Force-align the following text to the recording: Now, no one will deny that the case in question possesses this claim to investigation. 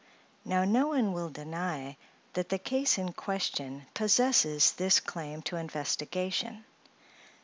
Now, 0.43 0.65
no 0.65 0.87
one 0.87 1.13
will 1.13 1.29
deny 1.29 1.95
that 2.33 2.49
the 2.49 2.57
case 2.57 2.97
in 2.97 3.13
question 3.13 3.85
possesses 3.93 4.71
this 4.71 4.99
claim 4.99 5.43
to 5.43 5.57
investigation. 5.57 6.65